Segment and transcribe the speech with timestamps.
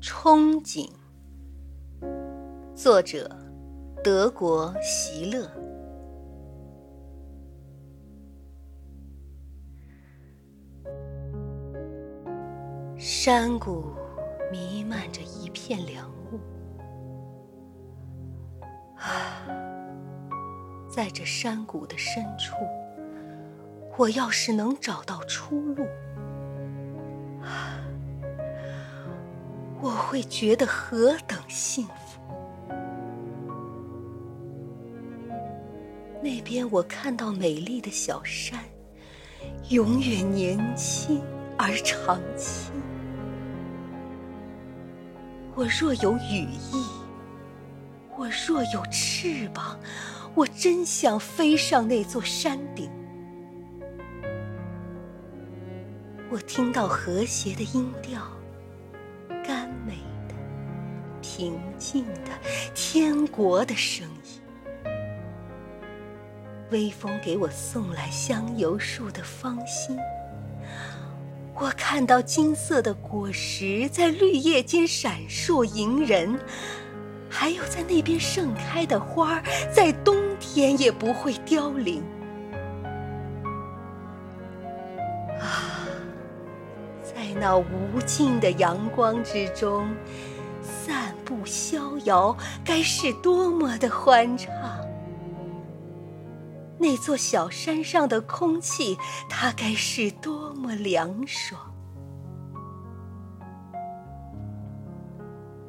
[0.00, 0.88] 憧憬，
[2.72, 3.28] 作者
[4.02, 5.50] 德国席勒。
[12.96, 13.92] 山谷
[14.52, 16.38] 弥漫着一片凉雾，
[18.96, 19.42] 啊，
[20.88, 22.54] 在这山谷的深处，
[23.96, 25.84] 我要是能找到出路。
[30.08, 32.18] 会觉得何等幸福！
[36.22, 38.58] 那边我看到美丽的小山，
[39.68, 41.20] 永远年轻
[41.58, 42.72] 而长青。
[45.54, 46.86] 我若有羽翼，
[48.16, 49.78] 我若有翅膀，
[50.34, 52.90] 我真想飞上那座山顶。
[56.30, 58.37] 我听到和谐的音调。
[59.86, 59.94] 美
[60.28, 60.34] 的
[61.20, 62.30] 平静的
[62.74, 64.40] 天国的声音，
[66.70, 69.96] 微风给我送来香油树的芳馨。
[71.54, 76.38] 我看到金色的果实在绿叶间闪烁迎人，
[77.28, 82.02] 还有在那边盛开的花儿，在冬天也不会凋零。
[87.14, 89.88] 在那无尽的阳光之中。
[90.60, 94.52] 散步逍遥，该是多么的欢畅！
[96.78, 101.60] 那座小山上的空气，它该是多么凉爽！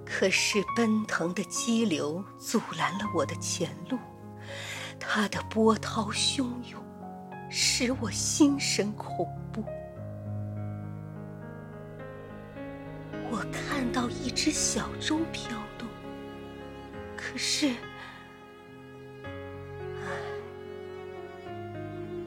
[0.06, 3.98] 可是奔腾的激流阻拦了我的前路，
[5.00, 6.82] 它的波涛汹涌，
[7.50, 9.64] 使我心神恐怖。
[13.40, 15.88] 我看到一只小舟飘动，
[17.16, 17.70] 可是，
[19.24, 20.12] 唉，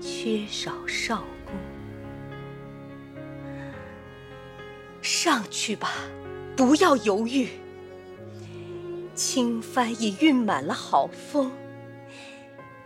[0.00, 1.54] 缺少少工。
[5.02, 5.90] 上去吧，
[6.56, 7.50] 不要犹豫。
[9.14, 11.52] 轻帆已运满了好风，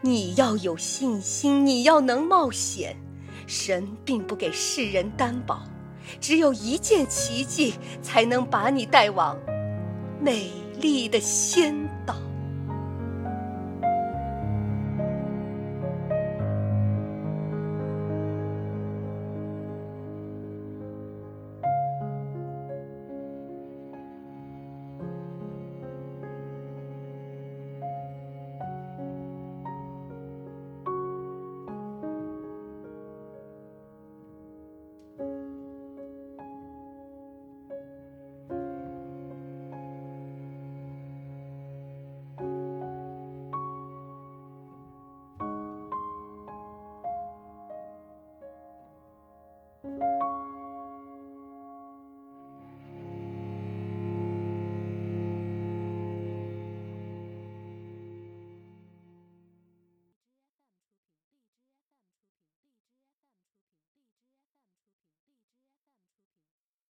[0.00, 2.96] 你要有信心，你要能冒险。
[3.46, 5.62] 神并不给世人担保。
[6.20, 9.38] 只有一件奇迹，才能把你带往
[10.20, 10.50] 美
[10.80, 11.74] 丽的仙
[12.04, 12.14] 岛。